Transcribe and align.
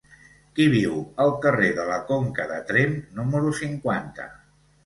Qui 0.59 0.63
viu 0.75 0.95
al 1.25 1.33
carrer 1.43 1.69
de 1.81 1.85
la 1.91 1.99
Conca 2.09 2.47
de 2.55 2.57
Tremp 2.73 2.99
número 3.21 3.55
cinquanta? 3.63 4.31